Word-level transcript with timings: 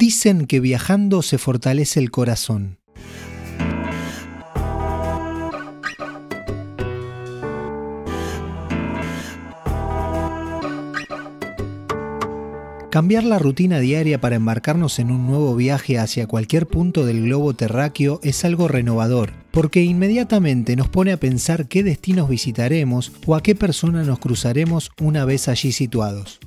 Dicen 0.00 0.46
que 0.46 0.60
viajando 0.60 1.20
se 1.20 1.36
fortalece 1.36 2.00
el 2.00 2.10
corazón. 2.10 2.78
Cambiar 12.90 13.24
la 13.24 13.38
rutina 13.38 13.78
diaria 13.78 14.22
para 14.22 14.36
embarcarnos 14.36 14.98
en 15.00 15.10
un 15.10 15.26
nuevo 15.26 15.54
viaje 15.54 15.98
hacia 15.98 16.26
cualquier 16.26 16.66
punto 16.66 17.04
del 17.04 17.24
globo 17.24 17.52
terráqueo 17.52 18.20
es 18.22 18.42
algo 18.46 18.68
renovador, 18.68 19.34
porque 19.50 19.82
inmediatamente 19.82 20.76
nos 20.76 20.88
pone 20.88 21.12
a 21.12 21.20
pensar 21.20 21.68
qué 21.68 21.82
destinos 21.82 22.30
visitaremos 22.30 23.12
o 23.26 23.36
a 23.36 23.42
qué 23.42 23.54
persona 23.54 24.02
nos 24.04 24.18
cruzaremos 24.18 24.92
una 24.98 25.26
vez 25.26 25.46
allí 25.46 25.72
situados. 25.72 26.40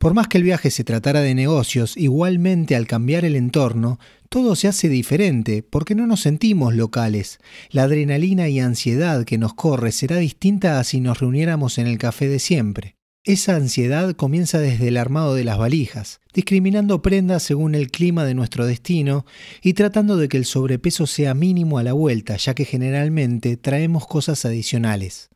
Por 0.00 0.14
más 0.14 0.28
que 0.28 0.38
el 0.38 0.44
viaje 0.44 0.70
se 0.70 0.82
tratara 0.82 1.20
de 1.20 1.34
negocios, 1.34 1.94
igualmente 1.94 2.74
al 2.74 2.86
cambiar 2.86 3.26
el 3.26 3.36
entorno, 3.36 3.98
todo 4.30 4.56
se 4.56 4.66
hace 4.66 4.88
diferente 4.88 5.62
porque 5.62 5.94
no 5.94 6.06
nos 6.06 6.22
sentimos 6.22 6.74
locales. 6.74 7.38
La 7.68 7.82
adrenalina 7.82 8.48
y 8.48 8.60
ansiedad 8.60 9.26
que 9.26 9.36
nos 9.36 9.52
corre 9.52 9.92
será 9.92 10.16
distinta 10.16 10.80
a 10.80 10.84
si 10.84 11.02
nos 11.02 11.20
reuniéramos 11.20 11.76
en 11.76 11.86
el 11.86 11.98
café 11.98 12.28
de 12.28 12.38
siempre. 12.38 12.96
Esa 13.24 13.56
ansiedad 13.56 14.14
comienza 14.14 14.58
desde 14.58 14.88
el 14.88 14.96
armado 14.96 15.34
de 15.34 15.44
las 15.44 15.58
valijas, 15.58 16.22
discriminando 16.32 17.02
prendas 17.02 17.42
según 17.42 17.74
el 17.74 17.90
clima 17.90 18.24
de 18.24 18.32
nuestro 18.32 18.64
destino 18.64 19.26
y 19.62 19.74
tratando 19.74 20.16
de 20.16 20.30
que 20.30 20.38
el 20.38 20.46
sobrepeso 20.46 21.06
sea 21.06 21.34
mínimo 21.34 21.76
a 21.76 21.82
la 21.82 21.92
vuelta, 21.92 22.38
ya 22.38 22.54
que 22.54 22.64
generalmente 22.64 23.58
traemos 23.58 24.06
cosas 24.06 24.46
adicionales. 24.46 25.28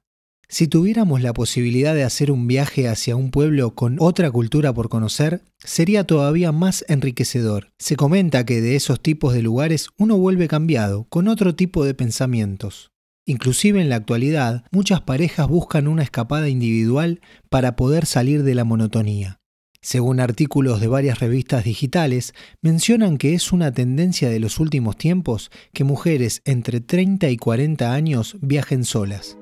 Si 0.55 0.69
tuviéramos 0.69 1.21
la 1.21 1.33
posibilidad 1.33 1.97
de 1.97 2.05
hacer 2.05 2.31
un 2.31 2.47
viaje 2.47 2.87
hacia 2.87 3.17
un 3.17 3.33
pueblo 3.33 3.75
con 3.75 3.97
otra 3.99 4.31
cultura 4.31 4.73
por 4.73 4.89
conocer, 4.89 5.43
sería 5.59 6.05
todavía 6.05 6.53
más 6.53 6.85
enriquecedor. 6.87 7.73
Se 7.77 7.97
comenta 7.97 8.47
que 8.47 8.61
de 8.61 8.77
esos 8.77 9.03
tipos 9.03 9.35
de 9.35 9.43
lugares 9.43 9.89
uno 9.99 10.17
vuelve 10.17 10.47
cambiado, 10.47 11.09
con 11.09 11.27
otro 11.27 11.57
tipo 11.57 11.85
de 11.85 11.95
pensamientos. 11.95 12.93
Inclusive 13.27 13.81
en 13.81 13.89
la 13.89 13.97
actualidad, 13.97 14.63
muchas 14.71 15.01
parejas 15.01 15.49
buscan 15.49 15.89
una 15.89 16.05
escapada 16.05 16.49
individual 16.49 17.21
para 17.51 17.75
poder 17.75 18.07
salir 18.07 18.45
de 18.45 18.55
la 18.55 18.63
monotonía. 18.63 19.41
Según 19.81 20.21
artículos 20.21 20.81
de 20.81 20.87
varias 20.87 21.19
revistas 21.19 21.65
digitales, 21.65 22.33
mencionan 22.63 23.19
que 23.19 23.35
es 23.35 23.51
una 23.51 23.73
tendencia 23.73 24.31
de 24.31 24.39
los 24.39 24.61
últimos 24.61 24.97
tiempos 24.99 25.51
que 25.73 25.83
mujeres 25.83 26.43
entre 26.45 26.79
30 26.79 27.29
y 27.31 27.39
40 27.39 27.93
años 27.93 28.37
viajen 28.41 28.85
solas. 28.85 29.37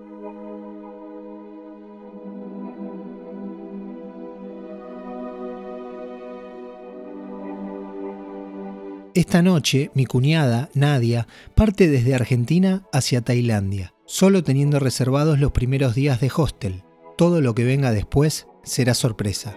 Esta 9.15 9.43
noche, 9.43 9.91
mi 9.93 10.07
cuñada, 10.07 10.71
Nadia, 10.73 11.27
parte 11.55 11.87
desde 11.89 12.15
Argentina 12.15 12.89
hacia 12.95 13.21
Tailandia, 13.21 13.93
solo 14.07 14.43
teniendo 14.43 14.79
reservados 14.79 15.39
los 15.39 15.53
primeros 15.53 15.95
días 15.95 16.19
de 16.23 16.31
hostel. 16.35 16.83
Todo 17.19 17.43
lo 17.43 17.55
que 17.55 17.63
venga 17.63 17.93
después 17.93 18.47
será 18.63 18.95
sorpresa. 18.95 19.55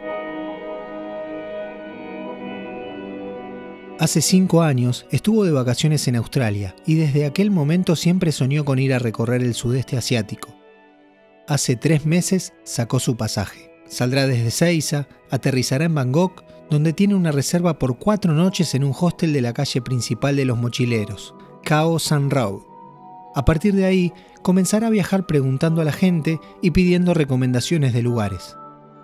Hace 3.98 4.22
cinco 4.22 4.61
años 4.61 5.06
estuvo 5.09 5.45
de 5.45 5.53
vacaciones 5.53 6.06
en 6.09 6.17
Australia 6.17 6.76
y 6.86 6.95
desde 6.95 7.26
aquel 7.26 7.50
momento 7.50 7.95
siempre 7.95 8.33
soñó 8.33 8.66
con 8.66 8.78
ir 8.78 8.94
a 8.94 9.00
recorrer 9.00 9.42
el 9.42 9.53
sudeste 9.53 9.95
asiático. 9.95 10.53
Hace 11.48 11.78
tres 11.78 12.06
meses 12.06 12.52
sacó 12.66 13.00
su 13.00 13.16
pasaje. 13.16 13.74
Saldrá 13.88 14.28
desde 14.28 14.52
Seiza, 14.52 15.08
aterrizará 15.30 15.86
en 15.86 15.95
Bangkok 15.95 16.44
donde 16.69 16.94
tiene 16.94 17.16
una 17.16 17.31
reserva 17.31 17.78
por 17.78 17.97
cuatro 17.97 18.33
noches 18.33 18.73
en 18.75 18.83
un 18.83 18.94
hostel 19.00 19.33
de 19.33 19.42
la 19.42 19.53
calle 19.53 19.81
principal 19.81 20.36
de 20.36 20.45
los 20.45 20.58
mochileros, 20.58 21.36
Khao 21.64 22.00
San 22.00 22.30
Road. 22.30 22.61
A 23.36 23.45
partir 23.45 23.75
de 23.75 23.86
ahí, 23.86 24.14
comenzará 24.42 24.88
a 24.88 24.92
viajar 24.92 25.27
preguntando 25.27 25.82
a 25.82 25.86
la 25.86 25.92
gente 25.92 26.39
y 26.61 26.71
pidiendo 26.71 27.14
recomendaciones 27.14 27.93
de 27.93 28.02
lugares. 28.02 28.55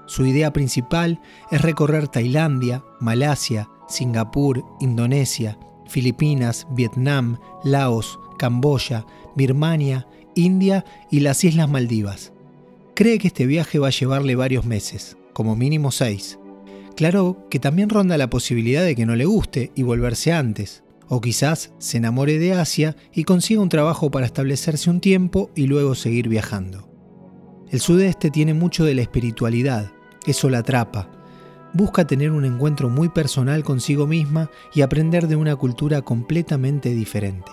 Su 0.08 0.26
idea 0.26 0.52
principal 0.54 1.22
es 1.52 1.62
recorrer 1.62 2.08
Tailandia, 2.08 2.84
Malasia, 3.00 3.70
Singapur, 3.88 4.66
Indonesia, 4.80 5.58
Filipinas, 5.86 6.68
Vietnam, 6.72 7.40
Laos, 7.64 8.20
Camboya, 8.38 9.06
Birmania, 9.36 10.08
India 10.36 10.86
y 11.10 11.20
las 11.20 11.44
Islas 11.44 11.70
Maldivas. 11.70 12.34
Cree 13.02 13.18
que 13.18 13.30
este 13.30 13.48
viaje 13.48 13.80
va 13.80 13.88
a 13.88 13.90
llevarle 13.90 14.36
varios 14.36 14.64
meses, 14.64 15.18
como 15.34 15.56
mínimo 15.56 15.90
seis, 15.90 16.38
Claro 16.96 17.48
que 17.50 17.58
también 17.58 17.90
ronda 17.90 18.16
la 18.16 18.30
posibilidad 18.30 18.84
de 18.84 18.96
que 18.96 19.08
no 19.08 19.16
le 19.16 19.26
guste 19.26 19.72
y 19.74 19.82
volverse 19.82 20.34
antes, 20.34 20.84
o 21.08 21.20
quizás 21.20 21.74
se 21.80 21.98
enamore 21.98 22.38
de 22.38 22.54
Asia 22.54 22.96
y 23.12 23.24
consiga 23.24 23.60
un 23.60 23.70
trabajo 23.70 24.12
para 24.12 24.28
establecerse 24.28 24.92
un 24.92 25.00
tiempo 25.00 25.50
y 25.56 25.66
luego 25.66 25.96
seguir 25.96 26.30
viajando. 26.30 26.92
El 27.72 27.80
sudeste 27.80 28.30
tiene 28.30 28.54
mucho 28.54 28.86
de 28.86 28.94
la 28.94 29.02
espiritualidad, 29.02 29.92
eso 30.28 30.48
la 30.52 30.60
atrapa. 30.60 31.10
Busca 31.74 32.06
tener 32.06 32.30
un 32.30 32.46
encuentro 32.46 32.88
muy 32.88 33.10
personal 33.10 33.64
consigo 33.64 34.06
misma 34.06 34.52
y 34.76 34.82
aprender 34.82 35.28
de 35.28 35.38
una 35.38 35.56
cultura 35.56 36.04
completamente 36.04 36.92
diferente. 36.92 37.52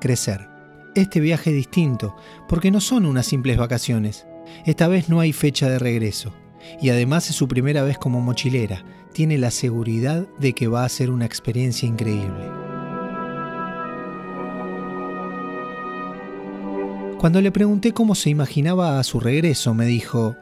Crecer. 0.00 0.48
Este 0.94 1.18
viaje 1.18 1.50
es 1.50 1.56
distinto, 1.56 2.14
porque 2.48 2.70
no 2.70 2.80
son 2.80 3.06
unas 3.06 3.26
simples 3.26 3.56
vacaciones. 3.56 4.24
Esta 4.64 4.88
vez 4.88 5.08
no 5.08 5.20
hay 5.20 5.32
fecha 5.32 5.68
de 5.68 5.78
regreso 5.78 6.32
y 6.80 6.90
además 6.90 7.30
es 7.30 7.36
su 7.36 7.48
primera 7.48 7.82
vez 7.82 7.98
como 7.98 8.20
mochilera. 8.20 8.84
Tiene 9.12 9.38
la 9.38 9.50
seguridad 9.50 10.26
de 10.38 10.54
que 10.54 10.68
va 10.68 10.84
a 10.84 10.88
ser 10.88 11.10
una 11.10 11.26
experiencia 11.26 11.88
increíble. 11.88 12.50
Cuando 17.18 17.40
le 17.40 17.52
pregunté 17.52 17.92
cómo 17.92 18.14
se 18.14 18.28
imaginaba 18.28 18.98
a 18.98 19.04
su 19.04 19.18
regreso, 19.18 19.72
me 19.72 19.86
dijo, 19.86 20.36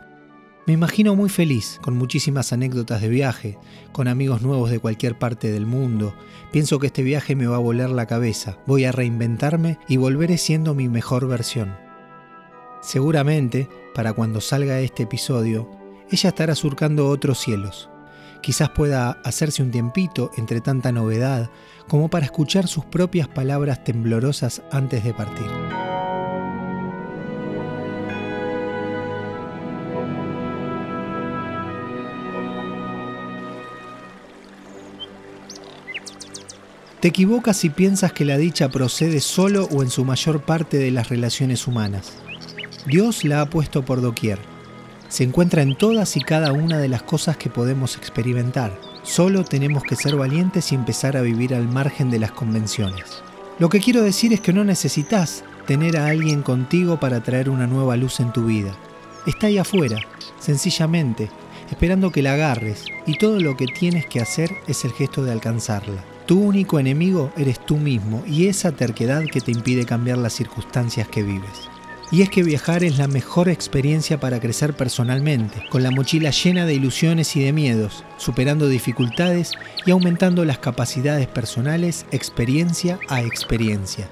me 0.66 0.72
imagino 0.72 1.14
muy 1.14 1.28
feliz, 1.28 1.78
con 1.82 1.96
muchísimas 1.96 2.52
anécdotas 2.52 3.00
de 3.00 3.08
viaje, 3.08 3.58
con 3.92 4.08
amigos 4.08 4.42
nuevos 4.42 4.70
de 4.70 4.78
cualquier 4.78 5.18
parte 5.18 5.50
del 5.52 5.66
mundo. 5.66 6.14
Pienso 6.50 6.78
que 6.78 6.88
este 6.88 7.02
viaje 7.02 7.36
me 7.36 7.46
va 7.46 7.56
a 7.56 7.60
volar 7.60 7.90
la 7.90 8.06
cabeza, 8.06 8.58
voy 8.66 8.84
a 8.84 8.92
reinventarme 8.92 9.78
y 9.88 9.96
volveré 9.96 10.38
siendo 10.38 10.74
mi 10.74 10.88
mejor 10.88 11.28
versión. 11.28 11.91
Seguramente, 12.82 13.68
para 13.94 14.12
cuando 14.12 14.40
salga 14.40 14.80
este 14.80 15.04
episodio, 15.04 15.70
ella 16.10 16.30
estará 16.30 16.56
surcando 16.56 17.08
otros 17.08 17.38
cielos. 17.38 17.88
Quizás 18.42 18.70
pueda 18.70 19.12
hacerse 19.24 19.62
un 19.62 19.70
tiempito 19.70 20.32
entre 20.36 20.60
tanta 20.60 20.90
novedad 20.90 21.48
como 21.86 22.10
para 22.10 22.24
escuchar 22.24 22.66
sus 22.66 22.84
propias 22.84 23.28
palabras 23.28 23.84
temblorosas 23.84 24.62
antes 24.72 25.04
de 25.04 25.14
partir. 25.14 25.46
Te 36.98 37.08
equivocas 37.08 37.56
si 37.56 37.70
piensas 37.70 38.12
que 38.12 38.24
la 38.24 38.36
dicha 38.36 38.68
procede 38.68 39.20
solo 39.20 39.68
o 39.70 39.84
en 39.84 39.90
su 39.90 40.04
mayor 40.04 40.42
parte 40.42 40.78
de 40.78 40.90
las 40.90 41.08
relaciones 41.08 41.68
humanas. 41.68 42.12
Dios 42.86 43.24
la 43.24 43.40
ha 43.40 43.46
puesto 43.46 43.84
por 43.84 44.00
doquier 44.00 44.38
se 45.12 45.24
encuentra 45.24 45.60
en 45.60 45.76
todas 45.76 46.16
y 46.16 46.22
cada 46.22 46.52
una 46.52 46.78
de 46.78 46.88
las 46.88 47.02
cosas 47.02 47.36
que 47.36 47.50
podemos 47.50 47.98
experimentar. 47.98 48.80
Solo 49.02 49.44
tenemos 49.44 49.82
que 49.82 49.94
ser 49.94 50.16
valientes 50.16 50.72
y 50.72 50.74
empezar 50.74 51.18
a 51.18 51.20
vivir 51.20 51.54
al 51.54 51.68
margen 51.68 52.10
de 52.10 52.18
las 52.18 52.32
convenciones. 52.32 53.22
Lo 53.58 53.68
que 53.68 53.80
quiero 53.80 54.00
decir 54.00 54.32
es 54.32 54.40
que 54.40 54.54
no 54.54 54.64
necesitas 54.64 55.44
tener 55.66 55.98
a 55.98 56.06
alguien 56.06 56.40
contigo 56.40 56.98
para 56.98 57.22
traer 57.22 57.50
una 57.50 57.66
nueva 57.66 57.94
luz 57.98 58.20
en 58.20 58.32
tu 58.32 58.46
vida. 58.46 58.74
Está 59.26 59.48
ahí 59.48 59.58
afuera, 59.58 59.98
sencillamente, 60.40 61.28
esperando 61.70 62.10
que 62.10 62.22
la 62.22 62.32
agarres 62.32 62.86
y 63.06 63.18
todo 63.18 63.38
lo 63.38 63.54
que 63.54 63.66
tienes 63.66 64.06
que 64.06 64.20
hacer 64.20 64.50
es 64.66 64.82
el 64.86 64.92
gesto 64.92 65.22
de 65.22 65.32
alcanzarla. 65.32 66.02
Tu 66.24 66.40
único 66.40 66.78
enemigo 66.78 67.30
eres 67.36 67.60
tú 67.66 67.76
mismo 67.76 68.22
y 68.26 68.46
esa 68.46 68.72
terquedad 68.72 69.24
que 69.30 69.42
te 69.42 69.50
impide 69.52 69.84
cambiar 69.84 70.16
las 70.16 70.32
circunstancias 70.32 71.06
que 71.06 71.22
vives. 71.22 71.68
Y 72.12 72.20
es 72.20 72.28
que 72.28 72.42
viajar 72.42 72.84
es 72.84 72.98
la 72.98 73.08
mejor 73.08 73.48
experiencia 73.48 74.20
para 74.20 74.38
crecer 74.38 74.74
personalmente, 74.74 75.64
con 75.70 75.82
la 75.82 75.90
mochila 75.90 76.30
llena 76.30 76.66
de 76.66 76.74
ilusiones 76.74 77.34
y 77.36 77.42
de 77.42 77.54
miedos, 77.54 78.04
superando 78.18 78.68
dificultades 78.68 79.52
y 79.86 79.92
aumentando 79.92 80.44
las 80.44 80.58
capacidades 80.58 81.26
personales 81.26 82.04
experiencia 82.10 82.98
a 83.08 83.22
experiencia. 83.22 84.10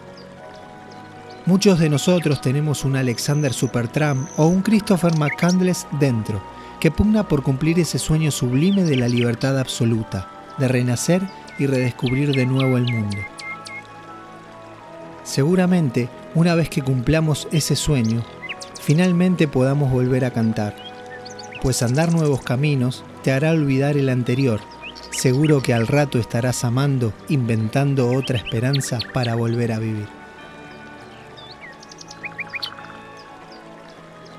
Muchos 1.45 1.79
de 1.79 1.91
nosotros 1.91 2.41
tenemos 2.41 2.87
un 2.87 2.97
Alexander 2.97 3.53
Supertramp 3.53 4.31
o 4.39 4.47
un 4.47 4.63
Christopher 4.63 5.15
McCandless 5.19 5.87
dentro, 6.01 6.43
que 6.81 6.91
pugna 6.91 7.29
por 7.29 7.43
cumplir 7.43 7.79
ese 7.79 7.99
sueño 7.99 8.31
sublime 8.31 8.83
de 8.83 8.97
la 8.97 9.09
libertad 9.09 9.59
absoluta, 9.59 10.31
de 10.57 10.69
renacer 10.69 11.21
y 11.59 11.67
redescubrir 11.67 12.33
de 12.33 12.47
nuevo 12.47 12.79
el 12.79 12.91
mundo. 12.91 13.19
Seguramente, 15.23 16.09
una 16.35 16.55
vez 16.55 16.69
que 16.69 16.83
cumplamos 16.83 17.49
ese 17.53 17.77
sueño, 17.77 18.25
finalmente 18.81 19.49
podamos 19.49 19.91
volver 19.93 20.25
a 20.25 20.33
cantar, 20.33 20.75
pues 21.63 21.83
andar 21.83 22.13
nuevos 22.13 22.43
caminos 22.43 23.05
te 23.23 23.33
hará 23.33 23.51
olvidar 23.51 23.97
el 23.97 24.09
anterior 24.09 24.61
Seguro 25.11 25.61
que 25.61 25.75
al 25.75 25.87
rato 25.87 26.19
estarás 26.19 26.65
amando, 26.65 27.13
inventando 27.29 28.11
otra 28.11 28.39
esperanza 28.39 28.99
para 29.13 29.35
volver 29.35 29.73
a 29.73 29.79
vivir. 29.79 30.07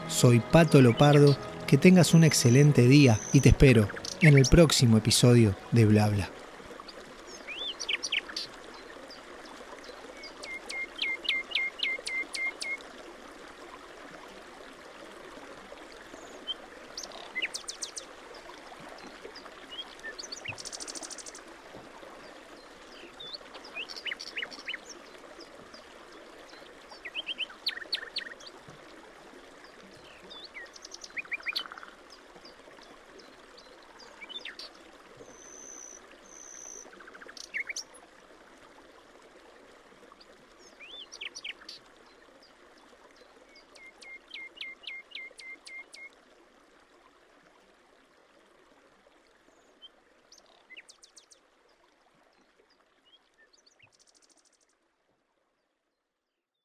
Soy 0.08 0.40
Pato 0.40 0.82
Lopardo, 0.82 1.38
que 1.68 1.78
tengas 1.78 2.14
un 2.14 2.24
excelente 2.24 2.88
día 2.88 3.20
y 3.32 3.42
te 3.42 3.50
espero 3.50 3.90
en 4.22 4.38
el 4.38 4.46
próximo 4.50 4.98
episodio 4.98 5.56
de 5.72 5.86
Bla 5.86 6.10
Bla. 6.10 6.41